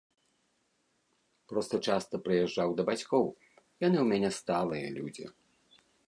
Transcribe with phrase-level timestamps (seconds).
[1.51, 3.25] Проста часта прыязджаў да бацькоў,
[3.87, 5.25] яны ў мяне сталыя людзі.